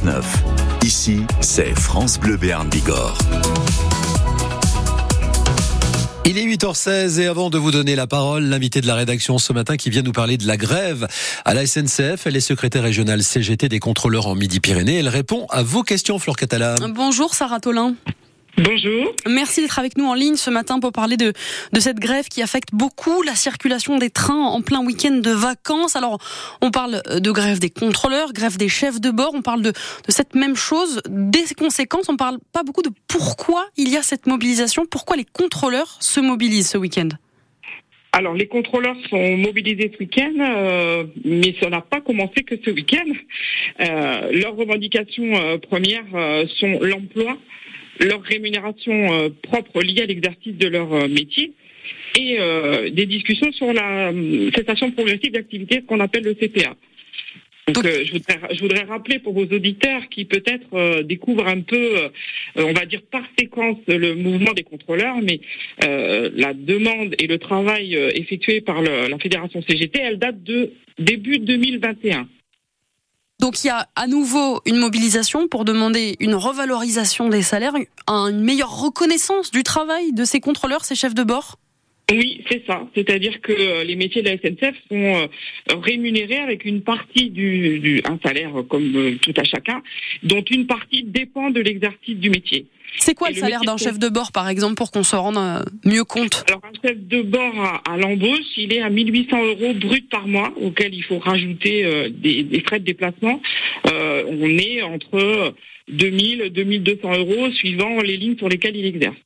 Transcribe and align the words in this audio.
14-9. 0.00 0.22
Ici, 0.84 1.20
c'est 1.40 1.78
France 1.78 2.18
Bleu 2.18 2.36
Béarn 2.36 2.68
Bigorre. 2.68 3.18
Il 6.24 6.38
est 6.38 6.44
8h16 6.44 7.20
et 7.20 7.26
avant 7.26 7.50
de 7.50 7.58
vous 7.58 7.70
donner 7.70 7.96
la 7.96 8.06
parole, 8.06 8.44
l'invité 8.44 8.80
de 8.80 8.86
la 8.86 8.94
rédaction 8.94 9.38
ce 9.38 9.52
matin 9.52 9.76
qui 9.76 9.90
vient 9.90 10.02
nous 10.02 10.12
parler 10.12 10.36
de 10.36 10.46
la 10.46 10.56
grève 10.56 11.08
à 11.44 11.54
la 11.54 11.66
SNCF, 11.66 12.26
elle 12.26 12.36
est 12.36 12.40
secrétaire 12.40 12.82
régionale 12.82 13.22
CGT 13.22 13.68
des 13.68 13.80
contrôleurs 13.80 14.26
en 14.26 14.34
Midi-Pyrénées. 14.34 14.98
Elle 14.98 15.08
répond 15.08 15.46
à 15.50 15.62
vos 15.62 15.82
questions, 15.82 16.18
Flore 16.18 16.36
Catala. 16.36 16.76
Bonjour 16.94 17.34
Sarah 17.34 17.58
Tolin. 17.58 17.94
Bonjour. 18.58 19.14
Merci 19.28 19.62
d'être 19.62 19.78
avec 19.78 19.96
nous 19.96 20.04
en 20.04 20.14
ligne 20.14 20.36
ce 20.36 20.50
matin 20.50 20.80
pour 20.80 20.92
parler 20.92 21.16
de, 21.16 21.32
de 21.72 21.80
cette 21.80 21.98
grève 21.98 22.28
qui 22.28 22.42
affecte 22.42 22.70
beaucoup 22.72 23.22
la 23.22 23.34
circulation 23.34 23.96
des 23.98 24.10
trains 24.10 24.44
en 24.44 24.60
plein 24.60 24.84
week-end 24.84 25.16
de 25.16 25.30
vacances. 25.30 25.96
Alors, 25.96 26.18
on 26.60 26.70
parle 26.70 27.02
de 27.08 27.30
grève 27.30 27.58
des 27.58 27.70
contrôleurs, 27.70 28.32
grève 28.32 28.56
des 28.56 28.68
chefs 28.68 29.00
de 29.00 29.10
bord, 29.10 29.32
on 29.34 29.42
parle 29.42 29.62
de, 29.62 29.70
de 29.70 30.10
cette 30.10 30.34
même 30.34 30.56
chose, 30.56 31.00
des 31.08 31.44
conséquences, 31.56 32.08
on 32.08 32.16
parle 32.16 32.38
pas 32.52 32.62
beaucoup 32.62 32.82
de 32.82 32.90
pourquoi 33.08 33.66
il 33.76 33.88
y 33.88 33.96
a 33.96 34.02
cette 34.02 34.26
mobilisation, 34.26 34.84
pourquoi 34.84 35.16
les 35.16 35.24
contrôleurs 35.24 35.96
se 36.00 36.20
mobilisent 36.20 36.70
ce 36.70 36.78
week-end? 36.78 37.08
Alors, 38.12 38.34
les 38.34 38.48
contrôleurs 38.48 38.96
sont 39.08 39.36
mobilisés 39.36 39.92
ce 39.94 39.98
week-end, 40.00 40.32
euh, 40.40 41.04
mais 41.24 41.54
ça 41.60 41.70
n'a 41.70 41.80
pas 41.80 42.00
commencé 42.00 42.42
que 42.42 42.56
ce 42.64 42.70
week-end. 42.70 43.08
Euh, 43.80 44.32
leurs 44.32 44.56
revendications 44.56 45.32
euh, 45.36 45.58
premières 45.58 46.06
sont 46.58 46.80
l'emploi, 46.80 47.38
leur 48.00 48.22
rémunération 48.22 49.12
euh, 49.12 49.28
propre 49.42 49.82
liée 49.82 50.02
à 50.02 50.06
l'exercice 50.06 50.56
de 50.56 50.68
leur 50.68 50.92
euh, 50.92 51.08
métier 51.08 51.52
et 52.18 52.36
euh, 52.40 52.90
des 52.90 53.06
discussions 53.06 53.52
sur 53.52 53.72
la 53.72 54.12
cessation 54.54 54.90
progressive 54.90 55.32
d'activité, 55.32 55.76
ce 55.76 55.86
qu'on 55.86 56.00
appelle 56.00 56.24
le 56.24 56.34
CPA. 56.34 56.74
Donc, 57.68 57.84
euh, 57.84 58.04
je, 58.04 58.12
voudrais, 58.12 58.38
je 58.54 58.60
voudrais 58.60 58.82
rappeler 58.84 59.18
pour 59.20 59.32
vos 59.32 59.44
auditeurs 59.44 60.08
qui 60.08 60.24
peut-être 60.24 60.66
euh, 60.74 61.02
découvrent 61.04 61.46
un 61.46 61.60
peu, 61.60 61.76
euh, 61.98 62.08
on 62.56 62.72
va 62.72 62.84
dire 62.84 63.02
par 63.02 63.22
séquence, 63.38 63.76
le 63.86 64.14
mouvement 64.14 64.52
des 64.54 64.64
contrôleurs, 64.64 65.18
mais 65.22 65.40
euh, 65.84 66.30
la 66.34 66.52
demande 66.52 67.14
et 67.18 67.26
le 67.28 67.38
travail 67.38 67.94
euh, 67.96 68.10
effectué 68.14 68.60
par 68.60 68.82
le- 68.82 69.08
la 69.08 69.18
fédération 69.18 69.62
CGT, 69.62 70.00
elle 70.00 70.18
date 70.18 70.42
de 70.42 70.72
début 70.98 71.38
2021. 71.38 72.28
Donc 73.40 73.64
il 73.64 73.68
y 73.68 73.70
a 73.70 73.88
à 73.96 74.06
nouveau 74.06 74.60
une 74.66 74.76
mobilisation 74.76 75.48
pour 75.48 75.64
demander 75.64 76.14
une 76.20 76.34
revalorisation 76.34 77.30
des 77.30 77.40
salaires, 77.40 77.72
une 78.06 78.40
meilleure 78.44 78.82
reconnaissance 78.82 79.50
du 79.50 79.62
travail 79.62 80.12
de 80.12 80.24
ces 80.24 80.40
contrôleurs, 80.40 80.84
ces 80.84 80.94
chefs 80.94 81.14
de 81.14 81.22
bord? 81.22 81.58
Oui, 82.10 82.44
c'est 82.50 82.62
ça. 82.66 82.86
C'est-à-dire 82.94 83.40
que 83.40 83.52
euh, 83.52 83.84
les 83.84 83.96
métiers 83.96 84.20
de 84.22 84.28
la 84.28 84.36
SNCF 84.36 84.76
sont 84.88 84.94
euh, 84.94 85.26
rémunérés 85.68 86.38
avec 86.38 86.64
une 86.64 86.82
partie 86.82 87.30
du, 87.30 88.02
un 88.04 88.18
salaire 88.22 88.52
comme 88.68 88.94
euh, 88.96 89.14
tout 89.22 89.32
à 89.36 89.44
chacun, 89.44 89.80
dont 90.22 90.42
une 90.42 90.66
partie 90.66 91.04
dépend 91.04 91.50
de 91.50 91.60
l'exercice 91.60 92.16
du 92.16 92.28
métier. 92.28 92.66
C'est 92.98 93.14
quoi 93.14 93.30
Et 93.30 93.34
le 93.34 93.40
salaire 93.40 93.62
d'un 93.62 93.76
chef 93.76 93.98
de 93.98 94.08
bord, 94.08 94.32
par 94.32 94.48
exemple, 94.48 94.74
pour 94.74 94.90
qu'on 94.90 95.02
se 95.02 95.16
rende 95.16 95.36
euh, 95.38 95.62
mieux 95.84 96.04
compte 96.04 96.44
Alors 96.48 96.60
un 96.64 96.88
chef 96.88 96.98
de 96.98 97.22
bord 97.22 97.54
à, 97.58 97.92
à 97.92 97.96
l'embauche, 97.96 98.46
il 98.56 98.72
est 98.72 98.82
à 98.82 98.90
1800 98.90 99.36
euros 99.44 99.74
brut 99.74 100.08
par 100.10 100.26
mois, 100.26 100.52
auquel 100.60 100.94
il 100.94 101.02
faut 101.02 101.18
rajouter 101.18 101.84
euh, 101.84 102.08
des, 102.10 102.42
des 102.42 102.60
frais 102.60 102.80
de 102.80 102.84
déplacement. 102.84 103.40
Euh, 103.86 104.24
on 104.28 104.58
est 104.58 104.82
entre 104.82 105.54
2000 105.88 106.50
2200 106.52 107.18
euros 107.18 107.50
suivant 107.52 108.00
les 108.00 108.16
lignes 108.16 108.36
sur 108.36 108.48
lesquelles 108.48 108.76
il 108.76 108.84
exerce. 108.86 109.16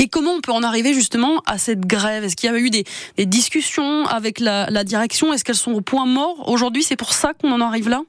Et 0.00 0.08
comment 0.08 0.32
on 0.32 0.40
peut 0.40 0.52
en 0.52 0.62
arriver 0.64 0.92
justement 0.92 1.40
à 1.46 1.56
cette 1.56 1.86
grève? 1.86 2.24
Est-ce 2.24 2.34
qu'il 2.36 2.50
y 2.50 2.52
a 2.52 2.58
eu 2.58 2.68
des, 2.70 2.84
des 3.16 3.26
discussions 3.26 4.06
avec 4.06 4.40
la, 4.40 4.68
la 4.68 4.82
direction? 4.82 5.32
Est-ce 5.32 5.44
qu'elles 5.44 5.54
sont 5.54 5.72
au 5.72 5.80
point 5.80 6.04
mort 6.06 6.48
aujourd'hui? 6.48 6.82
C'est 6.82 6.96
pour 6.96 7.12
ça 7.12 7.32
qu'on 7.32 7.52
en 7.52 7.60
arrive 7.60 7.88
là? 7.88 8.02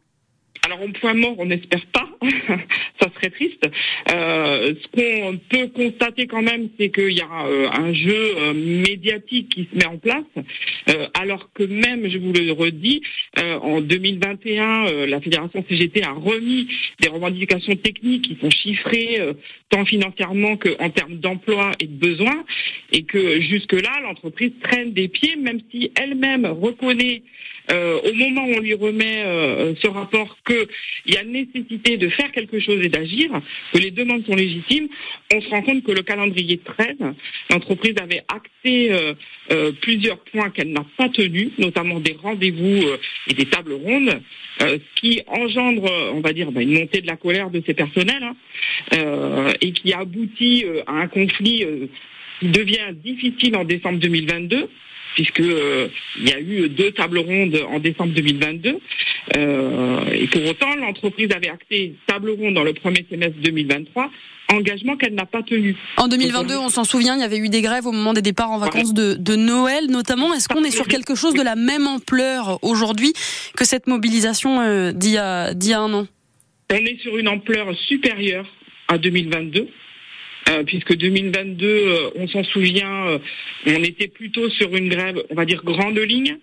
Alors 0.63 0.81
au 0.81 0.87
point 0.87 1.13
mort, 1.13 1.35
on 1.37 1.45
n'espère 1.45 1.85
pas, 1.87 2.09
ça 2.99 3.09
serait 3.15 3.29
triste. 3.29 3.63
Euh, 4.11 4.73
ce 4.81 4.87
qu'on 5.27 5.37
peut 5.37 5.67
constater 5.67 6.25
quand 6.25 6.41
même, 6.41 6.69
c'est 6.79 6.89
qu'il 6.89 7.11
y 7.11 7.21
a 7.21 7.45
euh, 7.45 7.69
un 7.71 7.93
jeu 7.93 8.35
euh, 8.37 8.53
médiatique 8.53 9.49
qui 9.49 9.67
se 9.71 9.77
met 9.77 9.85
en 9.85 9.97
place, 9.97 10.23
euh, 10.89 11.07
alors 11.13 11.51
que 11.53 11.63
même, 11.63 12.09
je 12.09 12.17
vous 12.17 12.33
le 12.33 12.51
redis, 12.51 13.01
en 13.37 13.81
2021, 13.81 14.87
euh, 14.87 15.05
la 15.07 15.21
fédération 15.21 15.63
CGT 15.67 16.03
a 16.03 16.13
remis 16.13 16.67
des 16.99 17.09
revendications 17.09 17.75
techniques 17.75 18.23
qui 18.23 18.37
sont 18.41 18.49
chiffrées 18.49 19.19
tant 19.69 19.85
financièrement 19.85 20.57
qu'en 20.57 20.89
termes 20.89 21.17
d'emploi 21.17 21.71
et 21.79 21.85
de 21.85 21.93
besoins, 21.97 22.43
et 22.91 23.03
que 23.03 23.39
jusque-là, 23.41 23.91
l'entreprise 24.03 24.51
traîne 24.63 24.93
des 24.93 25.09
pieds, 25.09 25.35
même 25.35 25.59
si 25.71 25.91
elle-même 25.99 26.45
reconnaît 26.45 27.23
euh, 27.71 27.99
au 28.03 28.13
moment 28.13 28.45
où 28.45 28.53
on 28.55 28.59
lui 28.59 28.73
remet 28.73 29.23
euh, 29.25 29.73
ce 29.81 29.87
rapport 29.87 30.37
qu'il 30.45 31.13
y 31.13 31.17
a 31.17 31.23
nécessité 31.23 31.97
de 31.97 32.09
faire 32.09 32.31
quelque 32.31 32.59
chose 32.59 32.83
et 32.83 32.89
d'agir, 32.89 33.29
que 33.73 33.79
les 33.79 33.91
demandes 33.91 34.25
sont 34.25 34.35
légitimes, 34.35 34.87
on 35.33 35.41
se 35.41 35.49
rend 35.49 35.61
compte 35.61 35.83
que 35.83 35.91
le 35.91 36.03
calendrier 36.03 36.57
traîne. 36.59 37.15
L'entreprise 37.49 37.95
avait 38.01 38.23
acté 38.27 38.91
euh, 38.91 39.13
euh, 39.51 39.71
plusieurs 39.81 40.19
points 40.19 40.49
qu'elle 40.49 40.71
n'a 40.71 40.85
pas 40.97 41.09
tenus, 41.09 41.51
notamment 41.57 41.99
des 41.99 42.15
rendez-vous 42.21 42.87
euh, 42.87 42.97
et 43.27 43.33
des 43.33 43.45
tables 43.45 43.73
rondes, 43.73 44.21
euh, 44.61 44.77
ce 44.77 45.01
qui 45.01 45.21
engendre, 45.27 45.85
euh, 45.85 46.11
on 46.13 46.21
va 46.21 46.33
dire, 46.33 46.49
une 46.57 46.73
montée 46.73 47.01
de 47.01 47.07
la 47.07 47.17
colère 47.17 47.49
de 47.49 47.61
ses 47.65 47.73
personnels 47.73 48.23
hein, 48.23 48.35
euh, 48.93 49.51
et 49.61 49.71
qui 49.71 49.93
aboutit 49.93 50.65
euh, 50.65 50.81
à 50.87 50.93
un 50.93 51.07
conflit 51.07 51.63
euh, 51.63 51.87
qui 52.39 52.47
devient 52.47 52.93
difficile 52.93 53.55
en 53.55 53.63
décembre 53.63 53.99
2022 53.99 54.69
puisque 55.15 55.39
euh, 55.39 55.87
il 56.19 56.29
y 56.29 56.33
a 56.33 56.39
eu 56.39 56.69
deux 56.69 56.91
tables 56.91 57.17
rondes 57.17 57.59
en 57.69 57.79
décembre 57.79 58.13
2022. 58.13 58.77
Euh, 59.37 60.05
et 60.13 60.27
pour 60.27 60.45
autant, 60.45 60.75
l'entreprise 60.75 61.29
avait 61.35 61.49
acté 61.49 61.95
table 62.07 62.29
ronde 62.31 62.53
dans 62.53 62.63
le 62.63 62.73
premier 62.73 63.05
semestre 63.09 63.37
2023, 63.41 64.11
engagement 64.49 64.95
qu'elle 64.97 65.15
n'a 65.15 65.25
pas 65.25 65.41
tenu. 65.41 65.75
En 65.97 66.07
2022, 66.07 66.55
on 66.57 66.69
s'en 66.69 66.83
souvient, 66.83 67.15
il 67.15 67.21
y 67.21 67.23
avait 67.23 67.37
eu 67.39 67.49
des 67.49 67.61
grèves 67.61 67.87
au 67.87 67.91
moment 67.91 68.13
des 68.13 68.21
départs 68.21 68.51
en 68.51 68.59
vacances 68.59 68.93
de, 68.93 69.15
de 69.15 69.35
Noël 69.35 69.87
notamment. 69.89 70.33
Est-ce 70.33 70.47
qu'on 70.47 70.63
est 70.63 70.71
sur 70.71 70.87
quelque 70.87 71.15
chose 71.15 71.33
de 71.33 71.41
la 71.41 71.55
même 71.55 71.87
ampleur 71.87 72.59
aujourd'hui 72.61 73.13
que 73.57 73.65
cette 73.65 73.87
mobilisation 73.87 74.61
euh, 74.61 74.91
d'il 74.91 75.11
y, 75.13 75.17
a- 75.17 75.53
d'il 75.53 75.71
y 75.71 75.73
a 75.73 75.79
un 75.81 75.93
an? 75.93 76.07
On 76.71 76.75
est 76.75 76.99
sur 77.01 77.17
une 77.17 77.27
ampleur 77.27 77.73
supérieure 77.87 78.45
à 78.87 78.97
2022. 78.97 79.67
Euh, 80.49 80.63
puisque 80.63 80.95
2022, 80.95 81.65
euh, 81.67 82.09
on 82.15 82.27
s'en 82.27 82.43
souvient, 82.43 83.07
euh, 83.07 83.19
on 83.67 83.83
était 83.83 84.07
plutôt 84.07 84.49
sur 84.49 84.75
une 84.75 84.89
grève, 84.89 85.21
on 85.29 85.35
va 85.35 85.45
dire 85.45 85.63
grande 85.63 85.97
ligne. 85.97 86.37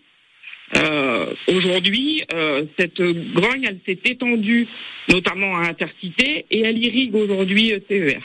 Euh, 0.76 1.26
Aujourd'hui, 1.48 2.24
euh, 2.32 2.64
cette 2.78 3.00
grogne, 3.34 3.64
elle 3.68 3.78
s'est 3.86 4.00
étendue 4.10 4.66
notamment 5.08 5.56
à 5.58 5.68
Intercité 5.68 6.46
et 6.50 6.60
elle 6.60 6.78
irrigue 6.78 7.14
aujourd'hui 7.14 7.74
TER. 7.88 8.20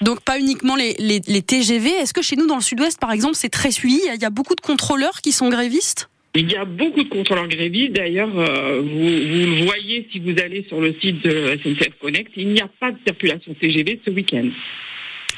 Donc 0.00 0.22
pas 0.22 0.38
uniquement 0.40 0.76
les, 0.76 0.94
les- 0.98 1.20
les 1.26 1.42
TGV. 1.42 1.90
Est-ce 1.90 2.14
que 2.14 2.22
chez 2.22 2.36
nous 2.36 2.46
dans 2.46 2.54
le 2.56 2.62
sud-ouest 2.62 2.98
par 2.98 3.12
exemple 3.12 3.34
c'est 3.34 3.50
très 3.50 3.70
suivi? 3.70 4.00
Il 4.14 4.22
y 4.22 4.24
a 4.24 4.30
beaucoup 4.30 4.54
de 4.54 4.62
contrôleurs 4.62 5.20
qui 5.20 5.32
sont 5.32 5.50
grévistes? 5.50 6.08
Il 6.34 6.50
y 6.50 6.54
a 6.54 6.64
beaucoup 6.64 7.02
de 7.02 7.08
contrôleurs 7.08 7.48
grévistes. 7.48 7.92
D'ailleurs, 7.92 8.30
euh, 8.38 8.80
vous, 8.80 8.88
vous 8.88 9.56
le 9.56 9.64
voyez 9.64 10.08
si 10.12 10.20
vous 10.20 10.38
allez 10.40 10.64
sur 10.68 10.80
le 10.80 10.94
site 11.00 11.24
de 11.24 11.58
SNCF 11.62 11.98
Connect, 12.00 12.30
il 12.36 12.48
n'y 12.48 12.60
a 12.60 12.68
pas 12.78 12.92
de 12.92 12.98
circulation 13.04 13.52
TGV 13.54 14.00
ce 14.04 14.10
week-end. 14.10 14.48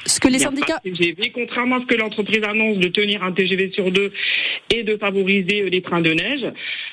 Ce 0.04 0.20
que 0.20 0.28
les 0.28 0.40
syndicats... 0.40 0.80
TGV, 0.84 1.30
contrairement 1.32 1.76
à 1.76 1.80
ce 1.80 1.86
que 1.86 1.94
l'entreprise 1.94 2.42
annonce 2.42 2.78
de 2.78 2.88
tenir 2.88 3.22
un 3.22 3.32
TGV 3.32 3.70
sur 3.72 3.90
deux 3.90 4.12
et 4.68 4.82
de 4.82 4.96
favoriser 4.96 5.62
euh, 5.62 5.70
les 5.70 5.80
trains 5.80 6.00
de 6.00 6.12
neige, 6.12 6.46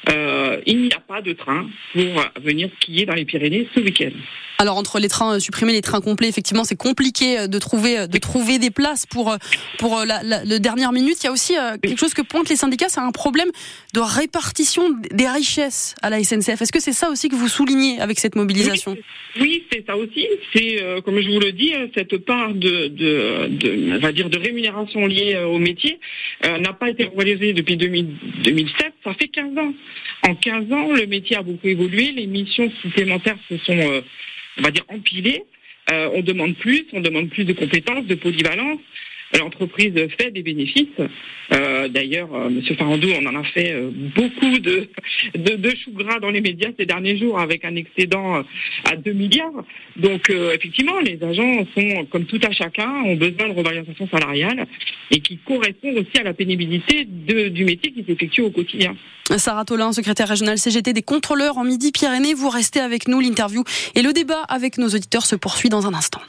euh, 0.09 0.61
il 0.65 0.83
n'y 0.83 0.93
a 0.93 0.99
pas 0.99 1.21
de 1.21 1.33
train 1.33 1.67
pour 1.91 2.23
venir 2.41 2.69
skier 2.77 3.05
dans 3.05 3.15
les 3.15 3.25
Pyrénées 3.25 3.67
ce 3.75 3.81
week-end. 3.81 4.11
Alors 4.59 4.77
entre 4.77 4.99
les 4.99 5.07
trains 5.07 5.35
euh, 5.35 5.39
supprimés, 5.39 5.71
les 5.71 5.81
trains 5.81 6.01
complets, 6.01 6.27
effectivement, 6.27 6.65
c'est 6.65 6.75
compliqué 6.75 7.39
euh, 7.39 7.47
de 7.47 7.57
trouver 7.59 7.97
euh, 7.97 8.07
de 8.07 8.17
trouver 8.17 8.59
des 8.59 8.69
places 8.69 9.05
pour 9.05 9.35
pour 9.79 10.03
la, 10.05 10.19
dernière 10.59 10.91
minute. 10.91 11.17
Il 11.23 11.23
y 11.23 11.27
a 11.27 11.31
aussi 11.31 11.53
quelque 11.81 11.97
chose 11.99 12.13
que 12.13 12.21
pointent 12.21 12.49
les 12.49 12.57
syndicats, 12.57 12.89
c'est 12.89 12.99
un 12.99 13.11
problème 13.11 13.49
de 13.93 14.01
répartition 14.01 14.83
des 15.11 15.27
richesses 15.27 15.95
à 16.01 16.09
la 16.09 16.21
SNCF. 16.21 16.61
Est-ce 16.61 16.71
que 16.71 16.81
c'est 16.81 16.93
ça 16.93 17.09
aussi 17.09 17.29
que 17.29 17.35
vous 17.35 17.47
soulignez 17.47 17.99
avec 17.99 18.19
cette 18.19 18.35
mobilisation? 18.35 18.97
Oui, 19.39 19.63
c'est 19.71 19.85
ça 19.85 19.95
aussi. 19.95 20.27
C'est, 20.53 20.81
euh, 20.81 21.01
comme 21.01 21.19
je 21.21 21.29
vous 21.29 21.39
le 21.39 21.51
dis, 21.51 21.73
cette 21.95 22.17
part 22.25 22.53
de, 22.53 22.87
de, 22.87 23.47
de, 23.47 23.95
on 23.95 23.99
va 23.99 24.11
dire, 24.11 24.29
de 24.29 24.37
rémunération 24.37 25.05
liée 25.05 25.37
au 25.37 25.59
métier 25.59 25.99
euh, 26.45 26.57
n'a 26.57 26.73
pas 26.73 26.89
été 26.89 27.05
revalorisée 27.05 27.53
depuis 27.53 27.77
2000 27.77 28.07
2007. 28.43 28.93
Ça 29.03 29.13
fait 29.13 29.27
15 29.27 29.57
ans. 29.57 29.73
En 30.27 30.35
15 30.35 30.71
ans, 30.73 30.91
le 30.93 31.05
métier 31.05 31.35
a 31.35 31.43
beaucoup 31.43 31.67
évolué. 31.67 32.11
Les 32.11 32.27
missions 32.27 32.71
supplémentaires 32.81 33.37
se 33.49 33.57
sont, 33.59 33.77
euh, 33.77 34.01
on 34.59 34.63
va 34.63 34.71
dire, 34.71 34.85
empilées. 34.89 35.43
Euh, 35.91 36.09
on 36.13 36.21
demande 36.21 36.55
plus, 36.55 36.85
on 36.93 37.01
demande 37.01 37.29
plus 37.29 37.45
de 37.45 37.53
compétences, 37.53 38.05
de 38.05 38.15
polyvalence. 38.15 38.79
L'entreprise 39.37 39.93
fait 40.19 40.31
des 40.31 40.41
bénéfices. 40.43 40.87
Euh, 41.53 41.87
D'ailleurs, 41.87 42.33
euh, 42.33 42.49
Monsieur 42.49 42.75
Farandou, 42.75 43.07
on 43.19 43.25
en 43.25 43.35
a 43.35 43.43
fait 43.43 43.73
euh, 43.73 43.89
beaucoup 44.15 44.59
de, 44.59 44.87
de, 45.35 45.55
de 45.55 45.69
choux 45.71 45.91
gras 45.91 46.19
dans 46.19 46.29
les 46.29 46.41
médias 46.41 46.69
ces 46.79 46.85
derniers 46.85 47.17
jours 47.17 47.39
avec 47.39 47.65
un 47.65 47.75
excédent 47.75 48.37
euh, 48.37 48.41
à 48.91 48.95
2 48.95 49.11
milliards. 49.13 49.63
Donc 49.97 50.29
euh, 50.29 50.53
effectivement, 50.53 50.99
les 50.99 51.21
agents 51.23 51.65
sont, 51.75 52.05
comme 52.05 52.25
tout 52.25 52.39
à 52.43 52.51
chacun, 52.51 52.89
ont 53.05 53.15
besoin 53.15 53.49
de 53.49 53.53
revalorisation 53.53 54.07
salariale 54.09 54.65
et 55.11 55.19
qui 55.19 55.37
correspondent 55.37 55.97
aussi 55.97 56.17
à 56.19 56.23
la 56.23 56.33
pénibilité 56.33 57.05
de- 57.05 57.49
du 57.49 57.65
métier 57.65 57.91
qui 57.91 58.03
s'effectue 58.07 58.41
au 58.41 58.51
quotidien. 58.51 58.95
Sarah 59.37 59.63
Tolin, 59.65 59.91
secrétaire 59.93 60.27
régionale 60.27 60.57
CGT 60.57 60.91
des 60.93 61.03
contrôleurs 61.03 61.57
en 61.59 61.63
Midi-Pyrénées. 61.63 62.33
Vous 62.33 62.49
restez 62.49 62.79
avec 62.79 63.07
nous. 63.07 63.19
L'interview 63.19 63.63
et 63.95 64.01
le 64.01 64.11
débat 64.13 64.41
avec 64.49 64.77
nos 64.79 64.87
auditeurs 64.87 65.25
se 65.25 65.35
poursuit 65.35 65.69
dans 65.69 65.85
un 65.87 65.93
instant. 65.93 66.21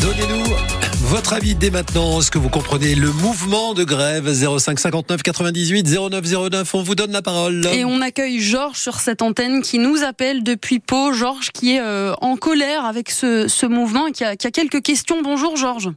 Donnez-nous 0.00 0.71
votre 1.12 1.34
avis 1.34 1.54
dès 1.54 1.68
maintenant. 1.68 2.20
Est-ce 2.20 2.30
que 2.30 2.38
vous 2.38 2.48
comprenez 2.48 2.94
le 2.94 3.08
mouvement 3.08 3.74
de 3.74 3.84
grève? 3.84 4.32
05 4.32 4.78
59 4.78 5.22
98 5.22 5.86
09 6.10 6.50
09 6.50 6.74
On 6.74 6.82
vous 6.82 6.94
donne 6.94 7.12
la 7.12 7.20
parole. 7.20 7.66
Et 7.74 7.84
on 7.84 8.00
accueille 8.00 8.40
Georges 8.40 8.78
sur 8.78 8.94
cette 8.94 9.20
antenne 9.20 9.60
qui 9.60 9.78
nous 9.78 10.04
appelle 10.04 10.42
depuis 10.42 10.78
Pau. 10.78 11.12
Georges 11.12 11.50
qui 11.50 11.76
est 11.76 11.80
euh, 11.82 12.14
en 12.22 12.36
colère 12.36 12.86
avec 12.86 13.10
ce, 13.10 13.46
ce 13.46 13.66
mouvement 13.66 14.06
et 14.06 14.12
qui 14.12 14.24
a, 14.24 14.36
qui 14.36 14.46
a 14.46 14.50
quelques 14.50 14.80
questions. 14.80 15.20
Bonjour 15.20 15.54
Georges. 15.54 15.90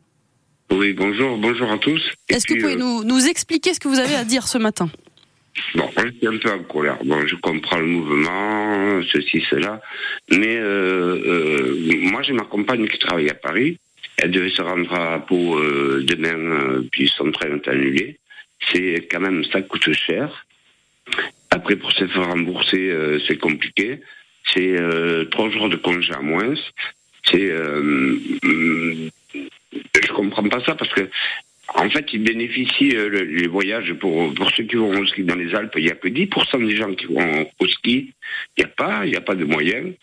Oui, 0.69 0.91
bonjour, 0.91 1.37
bonjour 1.37 1.71
à 1.71 1.77
tous. 1.77 2.01
Est-ce 2.27 2.45
que 2.45 2.55
vous 2.55 2.59
pouvez 2.59 2.73
euh, 2.73 2.79
nous, 2.79 3.05
nous 3.05 3.25
expliquer 3.25 3.73
ce 3.73 3.79
que 3.79 3.87
vous 3.87 3.99
avez 3.99 4.15
à 4.15 4.25
dire 4.25 4.49
ce 4.49 4.57
matin? 4.57 4.89
Bon, 5.75 5.89
je 5.95 6.11
suis 6.11 6.27
un 6.27 6.37
peu 6.37 6.51
en 6.51 6.63
colère. 6.63 6.97
Bon, 7.05 7.25
je 7.25 7.35
comprends 7.37 7.77
le 7.77 7.87
mouvement, 7.87 9.01
ceci, 9.13 9.41
cela. 9.49 9.79
Mais 10.29 10.57
euh, 10.57 11.15
euh, 11.25 11.99
moi, 12.01 12.21
j'ai 12.23 12.33
ma 12.33 12.43
compagne 12.43 12.85
qui 12.89 12.99
travaille 12.99 13.29
à 13.29 13.33
Paris. 13.33 13.77
Elle 14.25 14.31
devait 14.31 14.49
se 14.49 14.61
rendre 14.63 14.91
à 14.91 15.19
Pau 15.19 15.59
euh, 15.59 16.03
demain, 16.03 16.33
euh, 16.33 16.81
puis 16.91 17.07
son 17.15 17.31
train 17.31 17.57
est 17.57 17.67
annulé. 17.67 18.17
C'est 18.73 19.07
quand 19.11 19.19
même, 19.19 19.43
ça 19.43 19.61
coûte 19.61 19.93
cher. 19.93 20.47
Après, 21.51 21.75
pour 21.75 21.91
se 21.91 22.07
faire 22.07 22.25
rembourser, 22.25 22.89
euh, 22.89 23.19
c'est 23.27 23.37
compliqué. 23.37 23.99
C'est 24.51 24.77
trois 25.29 25.51
jours 25.51 25.69
de 25.69 25.75
congé 25.75 26.11
à 26.11 26.21
moins. 26.21 26.55
C'est, 27.25 27.51
euh, 27.51 28.17
hum, 28.43 29.09
je 29.33 30.11
comprends 30.11 30.49
pas 30.49 30.63
ça 30.65 30.73
parce 30.73 30.91
que 30.91 31.07
en 31.77 31.89
fait, 31.89 32.05
ils 32.13 32.23
bénéficient 32.23 32.95
euh, 32.95 33.09
le- 33.09 33.23
les 33.25 33.47
voyages 33.47 33.93
pour 33.99 34.33
pour 34.33 34.49
ceux 34.51 34.63
qui 34.63 34.75
vont 34.77 34.97
au 34.97 35.05
ski 35.05 35.23
dans 35.23 35.35
les 35.35 35.53
Alpes. 35.53 35.73
Il 35.77 35.85
y 35.85 35.91
a 35.91 35.95
que 35.95 36.07
10% 36.07 36.57
des 36.65 36.75
gens 36.75 36.93
qui 36.93 37.05
vont 37.07 37.47
au 37.59 37.67
ski. 37.67 38.13
Il 38.57 38.63
n'y 38.63 38.65
a 38.65 38.67
pas, 38.69 39.05
il 39.05 39.11
y 39.13 39.15
a 39.17 39.21
pas 39.21 39.35
de 39.35 39.45
moyens. 39.45 39.93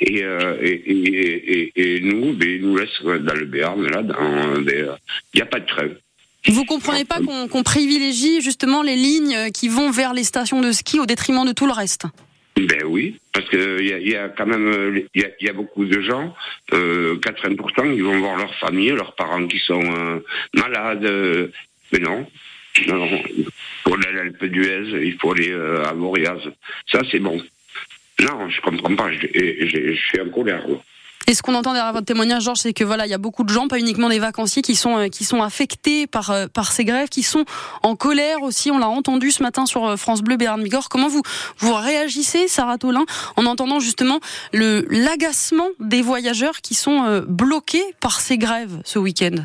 Et 0.00 0.22
euh, 0.24 0.56
et, 0.62 0.74
et, 0.74 1.96
et, 1.96 2.00
nous, 2.00 2.32
ben, 2.34 2.48
ils 2.48 2.62
nous 2.62 2.76
laissent 2.76 3.02
dans 3.02 3.34
le 3.34 3.44
Béarn 3.46 3.82
là. 3.86 4.02
Dans, 4.02 4.14
ben, 4.62 4.68
euh, 4.68 4.96
il 5.34 5.38
n'y 5.38 5.42
a 5.42 5.46
pas 5.46 5.60
de 5.60 5.66
train. 5.66 5.88
Vous 6.48 6.64
comprenez 6.64 7.04
pas 7.04 7.18
qu'on 7.50 7.62
privilégie 7.64 8.40
justement 8.40 8.82
les 8.82 8.94
lignes 8.94 9.50
qui 9.52 9.68
vont 9.68 9.90
vers 9.90 10.14
les 10.14 10.22
stations 10.22 10.60
de 10.60 10.70
ski 10.70 11.00
au 11.00 11.06
détriment 11.06 11.44
de 11.44 11.52
tout 11.52 11.66
le 11.66 11.72
reste? 11.72 12.04
Ben 12.56 12.84
oui, 12.86 13.20
parce 13.32 13.46
que 13.50 13.80
il 13.80 13.88
y 13.88 13.92
a, 13.92 13.98
il 13.98 14.08
y 14.08 14.16
a 14.16 14.30
quand 14.30 14.46
même 14.46 14.66
euh, 14.66 15.00
il 15.14 15.30
il 15.40 15.46
y 15.46 15.50
a 15.50 15.52
beaucoup 15.52 15.84
de 15.84 16.00
gens, 16.00 16.34
euh, 16.72 17.16
80%, 17.18 17.94
ils 17.94 18.02
vont 18.02 18.18
voir 18.18 18.38
leur 18.38 18.54
famille, 18.54 18.88
leurs 18.90 19.14
parents 19.14 19.46
qui 19.46 19.58
sont 19.58 19.82
euh, 19.82 20.20
malades. 20.54 21.04
euh, 21.04 21.48
mais 21.92 21.98
non, 21.98 22.26
non, 22.86 23.06
il 23.36 23.46
faut 23.84 23.94
aller 23.94 24.06
à 24.08 24.12
l'Alpe 24.12 24.44
d'Huez, 24.46 25.04
il 25.04 25.16
faut 25.20 25.32
aller 25.32 25.50
euh, 25.52 25.84
à 25.84 25.92
Mauriaz. 25.92 26.40
Ça 26.90 27.02
c'est 27.10 27.18
bon. 27.18 27.40
Non, 28.20 28.48
je 28.48 28.60
comprends 28.62 28.94
pas. 28.96 29.12
Je, 29.12 29.94
suis 29.94 30.20
en 30.20 30.30
colère. 30.30 30.64
Et 31.28 31.34
ce 31.34 31.42
qu'on 31.42 31.54
entend 31.54 31.72
derrière 31.72 31.92
votre 31.92 32.06
témoignage, 32.06 32.44
Georges, 32.44 32.60
c'est 32.60 32.72
que 32.72 32.84
voilà, 32.84 33.06
il 33.06 33.10
y 33.10 33.14
a 33.14 33.18
beaucoup 33.18 33.42
de 33.42 33.48
gens, 33.48 33.66
pas 33.66 33.78
uniquement 33.78 34.08
des 34.08 34.20
vacanciers, 34.20 34.62
qui 34.62 34.76
sont 34.76 34.96
euh, 34.96 35.08
qui 35.08 35.24
sont 35.24 35.42
affectés 35.42 36.06
par 36.06 36.30
euh, 36.30 36.46
par 36.46 36.70
ces 36.70 36.84
grèves, 36.84 37.08
qui 37.08 37.24
sont 37.24 37.44
en 37.82 37.96
colère 37.96 38.42
aussi. 38.42 38.70
On 38.70 38.78
l'a 38.78 38.88
entendu 38.88 39.32
ce 39.32 39.42
matin 39.42 39.66
sur 39.66 39.84
euh, 39.84 39.96
France 39.96 40.22
Bleu 40.22 40.36
Béarn 40.36 40.62
Bigorre. 40.62 40.88
Comment 40.88 41.08
vous 41.08 41.22
vous 41.58 41.74
réagissez, 41.74 42.46
Sarah 42.46 42.78
Tolin, 42.78 43.04
en 43.36 43.46
entendant 43.46 43.80
justement 43.80 44.20
le 44.52 44.86
l'agacement 44.88 45.68
des 45.80 46.02
voyageurs 46.02 46.60
qui 46.60 46.74
sont 46.74 47.24
bloqués 47.26 47.84
par 48.00 48.20
ces 48.20 48.38
grèves 48.38 48.80
ce 48.84 48.98
week-end? 48.98 49.42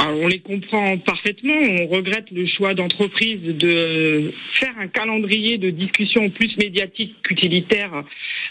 Alors, 0.00 0.16
on 0.20 0.28
les 0.28 0.38
comprend 0.38 0.96
parfaitement. 0.98 1.54
On 1.56 1.86
regrette 1.88 2.30
le 2.30 2.46
choix 2.46 2.72
d'entreprise 2.74 3.40
de 3.42 4.32
faire 4.52 4.74
un 4.78 4.86
calendrier 4.86 5.58
de 5.58 5.70
discussion 5.70 6.30
plus 6.30 6.56
médiatique 6.56 7.16
qu'utilitaire 7.24 8.04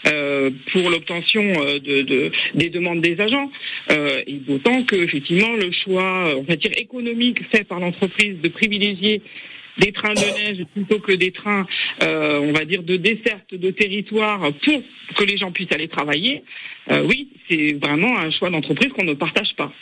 euh, 0.06 0.50
pour 0.72 0.90
l'obtention 0.90 1.42
euh, 1.42 1.78
de, 1.78 2.02
de- 2.02 2.32
des 2.54 2.68
demandes 2.68 3.00
des 3.00 3.18
agents. 3.20 3.50
Euh, 3.90 4.22
et 4.26 4.34
d'autant 4.34 4.82
que 4.84 4.96
effectivement 4.96 5.54
le 5.56 5.72
choix, 5.72 6.36
on 6.36 6.42
va 6.42 6.56
dire 6.56 6.72
économique, 6.76 7.38
fait 7.50 7.64
par 7.64 7.80
l'entreprise 7.80 8.38
de 8.42 8.48
privilégier 8.48 9.22
des 9.78 9.92
trains 9.92 10.12
de 10.14 10.20
neige 10.40 10.66
plutôt 10.74 10.98
que 10.98 11.12
des 11.12 11.30
trains, 11.30 11.64
on 12.02 12.50
va 12.52 12.64
dire, 12.64 12.82
de 12.82 12.96
desserte 12.96 13.54
de 13.54 13.70
territoire 13.70 14.40
pour 14.64 14.82
que 15.16 15.24
les 15.24 15.36
gens 15.36 15.52
puissent 15.52 15.70
aller 15.70 15.86
travailler, 15.86 16.42
oui, 17.04 17.28
c'est 17.48 17.74
vraiment 17.74 18.18
un 18.18 18.28
choix 18.32 18.50
d'entreprise 18.50 18.90
qu'on 18.92 19.04
ne 19.04 19.14
partage 19.14 19.54
pas. 19.56 19.72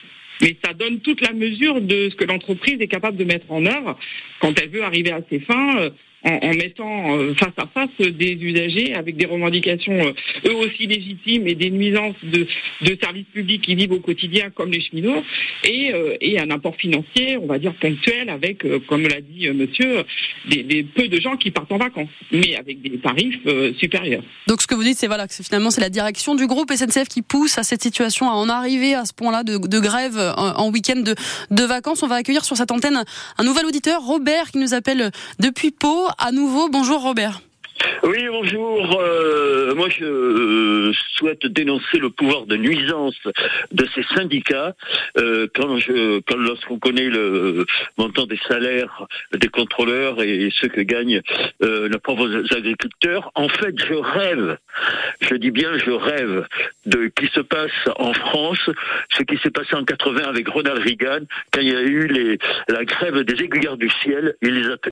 Mais 0.40 0.56
ça 0.64 0.72
donne 0.74 1.00
toute 1.00 1.20
la 1.20 1.32
mesure 1.32 1.80
de 1.80 2.10
ce 2.10 2.16
que 2.16 2.24
l'entreprise 2.24 2.80
est 2.80 2.88
capable 2.88 3.16
de 3.16 3.24
mettre 3.24 3.50
en 3.50 3.64
œuvre 3.64 3.98
quand 4.40 4.58
elle 4.60 4.68
veut 4.68 4.82
arriver 4.82 5.12
à 5.12 5.20
ses 5.30 5.40
fins, 5.40 5.78
euh, 5.78 5.90
en, 6.26 6.55
mettant 6.55 7.17
euh, 7.17 7.34
face 7.34 7.52
à 7.56 7.67
face 7.67 8.08
des 8.08 8.32
usagers 8.32 8.94
avec 8.94 9.17
des 9.17 9.26
revendications 9.26 9.93
euh, 9.93 10.12
eux 10.49 10.55
aussi 10.55 10.87
légitimes 10.87 11.46
et 11.46 11.55
des 11.55 11.70
nuisances 11.70 12.17
de, 12.23 12.46
services 13.00 13.26
publics 13.32 13.62
qui 13.62 13.75
vivent 13.75 13.93
au 13.93 14.00
quotidien 14.00 14.50
comme 14.50 14.73
les 14.73 14.81
cheminots 14.81 15.23
et, 15.64 15.93
euh, 15.93 16.17
un 16.38 16.50
apport 16.50 16.76
financier, 16.76 17.38
on 17.38 17.46
va 17.46 17.58
dire 17.58 17.73
ponctuel 17.75 18.28
avec, 18.28 18.62
comme 18.87 19.02
l'a 19.05 19.20
dit 19.23 19.49
monsieur, 19.49 20.05
des, 20.49 20.82
peu 20.82 21.08
de 21.08 21.19
gens 21.19 21.37
qui 21.37 21.50
partent 21.50 21.73
en 21.73 21.78
vacances, 21.78 22.11
mais 22.31 22.56
avec 22.56 22.82
des 22.82 22.99
tarifs 22.99 23.40
supérieurs. 23.79 24.22
Donc 24.46 24.61
ce 24.61 24.67
que 24.67 24.75
vous 24.75 24.82
dites, 24.82 24.99
c'est 24.99 25.06
voilà 25.06 25.26
que 25.26 25.32
finalement 25.34 25.70
c'est 25.70 25.81
la 25.81 25.88
direction 25.88 26.34
du 26.34 26.46
groupe 26.46 26.70
SNCF 26.70 27.08
qui 27.08 27.22
pousse 27.22 27.56
à 27.56 27.62
cette 27.62 27.82
situation, 27.82 28.29
à 28.29 28.34
en 28.34 28.50
arriver 28.50 28.94
à 28.94 29.06
ce 29.06 29.14
point-là 29.14 29.44
de, 29.44 29.56
de 29.56 29.81
grève 29.81 30.19
en, 30.37 30.58
en 30.58 30.70
week-end 30.70 31.00
de, 31.00 31.14
de 31.50 31.62
vacances. 31.64 32.02
On 32.02 32.06
va 32.06 32.17
accueillir 32.17 32.44
sur 32.44 32.56
cette 32.56 32.70
antenne 32.70 33.02
un 33.38 33.44
nouvel 33.44 33.64
auditeur, 33.64 34.02
Robert, 34.02 34.50
qui 34.50 34.58
nous 34.58 34.75
appelle 34.75 35.11
depuis 35.38 35.70
Pau. 35.70 36.08
À 36.18 36.32
nouveau, 36.32 36.68
bonjour 36.70 37.02
Robert. 37.02 37.40
Oui, 38.02 38.26
bonjour. 38.30 39.00
Euh, 39.00 39.74
moi, 39.74 39.88
je 39.88 40.04
euh, 40.04 40.92
souhaite 41.16 41.46
dénoncer 41.46 41.98
le 41.98 42.10
pouvoir 42.10 42.46
de 42.46 42.56
nuisance 42.56 43.16
de 43.72 43.86
ces 43.94 44.02
syndicats. 44.14 44.74
Euh, 45.18 45.46
quand 45.54 45.66
lorsqu'on 46.36 46.78
connaît 46.78 47.08
le 47.08 47.66
montant 47.98 48.26
des 48.26 48.38
salaires 48.48 49.06
des 49.32 49.48
contrôleurs 49.48 50.22
et 50.22 50.50
ce 50.54 50.66
que 50.66 50.80
gagnent 50.82 51.20
nos 51.60 51.98
pauvres 51.98 52.44
agriculteurs, 52.54 53.30
en 53.34 53.48
fait, 53.48 53.74
je 53.78 53.94
rêve. 53.94 54.58
Je 55.20 55.34
dis 55.34 55.50
bien, 55.50 55.76
je 55.78 55.90
rêve 55.90 56.46
de 56.84 57.06
qui 57.08 57.28
se 57.28 57.40
passe 57.40 57.70
en 57.96 58.12
France, 58.12 58.70
ce 59.10 59.22
qui 59.22 59.36
s'est 59.38 59.50
passé 59.50 59.74
en 59.74 59.84
80 59.84 60.22
avec 60.24 60.48
Ronald 60.48 60.78
Reagan, 60.78 61.20
quand 61.52 61.60
il 61.60 61.69
y 61.69 61.76
a 61.76 61.82
eu 61.82 62.38
la 62.69 62.84
grève 62.84 63.20
des 63.20 63.42
aiguilleurs 63.42 63.76
du 63.76 63.90
ciel. 64.02 64.34
Il 64.42 64.54
les 64.54 64.70
a 64.70 64.76